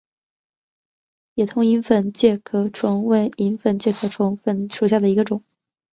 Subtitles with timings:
[1.35, 5.43] 野桐蚁粉介壳虫为粉介壳虫科蚁粉介壳虫属下的一个种。